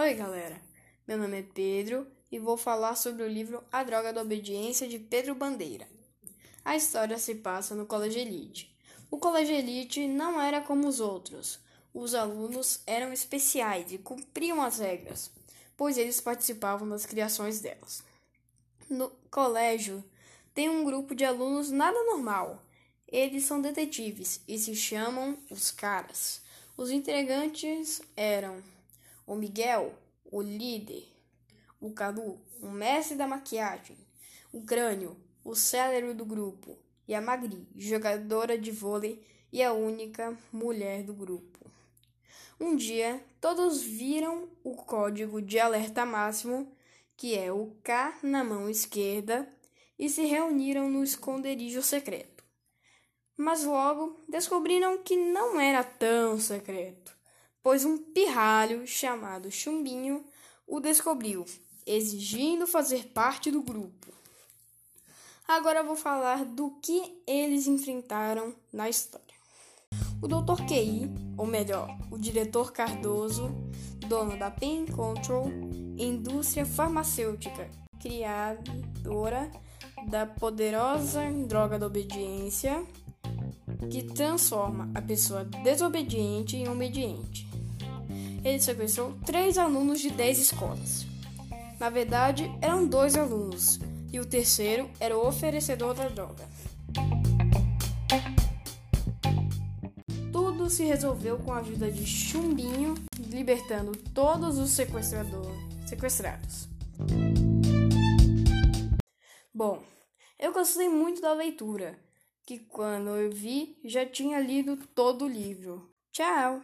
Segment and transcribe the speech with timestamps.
[0.00, 0.62] Oi, galera.
[1.08, 4.96] Meu nome é Pedro e vou falar sobre o livro A Droga da Obediência de
[4.96, 5.88] Pedro Bandeira.
[6.64, 8.72] A história se passa no Colégio Elite.
[9.10, 11.58] O Colégio Elite não era como os outros.
[11.92, 15.32] Os alunos eram especiais e cumpriam as regras,
[15.76, 18.04] pois eles participavam das criações delas.
[18.88, 20.04] No colégio
[20.54, 22.64] tem um grupo de alunos nada normal.
[23.08, 26.40] Eles são detetives e se chamam os caras.
[26.76, 28.62] Os integrantes eram
[29.28, 31.06] o Miguel, o líder,
[31.80, 33.96] o Calu, o mestre da maquiagem,
[34.50, 39.22] o Crânio, o cérebro do grupo, e a Magri, jogadora de vôlei
[39.52, 41.70] e a única mulher do grupo.
[42.58, 46.72] Um dia, todos viram o código de alerta máximo,
[47.16, 49.46] que é o K na mão esquerda,
[49.98, 52.38] e se reuniram no esconderijo secreto
[53.38, 57.16] mas logo descobriram que não era tão secreto,
[57.68, 60.24] pois um pirralho chamado Chumbinho
[60.66, 61.44] o descobriu,
[61.84, 64.10] exigindo fazer parte do grupo.
[65.46, 69.34] Agora vou falar do que eles enfrentaram na história.
[70.22, 70.64] O Dr.
[70.66, 73.54] QI, ou melhor, o diretor Cardoso,
[74.08, 75.50] dono da Pain Control,
[75.98, 79.50] indústria farmacêutica criadora
[80.08, 82.82] da poderosa droga da obediência,
[83.90, 87.47] que transforma a pessoa desobediente em obediente.
[88.44, 91.06] Ele sequestrou três alunos de dez escolas.
[91.78, 93.78] Na verdade, eram dois alunos,
[94.12, 96.48] e o terceiro era o oferecedor da droga.
[100.32, 106.68] Tudo se resolveu com a ajuda de Chumbinho, libertando todos os sequestrados.
[109.54, 109.82] Bom,
[110.38, 111.98] eu gostei muito da leitura
[112.46, 115.92] que quando eu vi já tinha lido todo o livro.
[116.12, 116.62] Tchau!